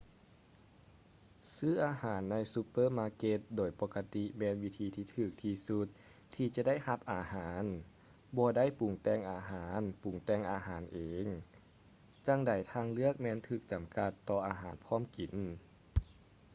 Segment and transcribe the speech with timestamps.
[1.55, 5.87] ຊື້ອາຫານໃນຊຸບເປີມາເກັດໂດຍປົກກະຕິແມ່ນວິທີທີ່ຖືກທີ່ສຸດ
[6.35, 7.63] ທີ່ຈະໄດ້ຮັບອາຫານ
[8.37, 11.25] ບໍ່ໄດ້ປຸງແຕ່ງອາຫານປຸງແຕ່ງອາຫານເອງ
[12.27, 15.33] ຈັງໃດທາງເລືອກແມ່ນຖືກຈຳກັດຕໍ່ອາຫານພ້ອມກິນ